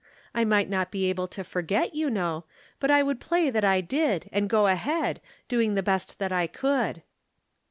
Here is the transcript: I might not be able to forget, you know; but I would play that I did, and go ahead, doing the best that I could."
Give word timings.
I 0.33 0.45
might 0.45 0.67
not 0.67 0.89
be 0.89 1.05
able 1.11 1.27
to 1.27 1.43
forget, 1.43 1.93
you 1.93 2.09
know; 2.09 2.45
but 2.79 2.89
I 2.89 3.03
would 3.03 3.19
play 3.19 3.51
that 3.51 3.63
I 3.63 3.81
did, 3.81 4.29
and 4.31 4.49
go 4.49 4.65
ahead, 4.65 5.21
doing 5.47 5.75
the 5.75 5.83
best 5.83 6.17
that 6.17 6.31
I 6.31 6.47
could." 6.47 7.03